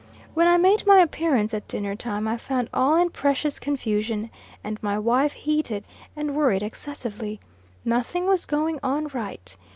When 0.33 0.47
I 0.47 0.57
made 0.57 0.87
my 0.87 0.97
appearance 0.97 1.53
at 1.53 1.67
dinner 1.67 1.95
time, 1.95 2.27
I 2.27 2.35
found 2.35 2.69
all 2.73 2.95
in 2.95 3.11
precious 3.11 3.59
confusion, 3.59 4.31
and 4.63 4.81
my 4.81 4.97
wife 4.97 5.33
heated 5.33 5.85
and 6.15 6.33
worried 6.35 6.63
excessively. 6.63 7.39
Nothing 7.85 8.25
was 8.25 8.47
going 8.47 8.79
on 8.81 9.09
right. 9.09 9.55